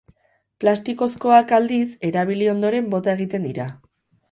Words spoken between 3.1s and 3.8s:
egiten dira.